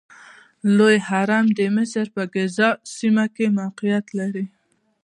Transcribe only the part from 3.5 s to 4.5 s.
موقعیت لري.